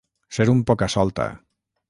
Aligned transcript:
Ser 0.37 0.47
un 0.53 0.63
poca-solta. 0.71 1.29